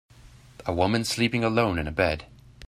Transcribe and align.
A 0.65 0.73
woman 0.73 1.05
sleeping 1.05 1.43
alone 1.43 1.77
in 1.77 1.85
a 1.87 1.91
bed. 1.91 2.25